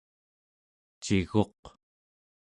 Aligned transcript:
ciguq 1.03 1.59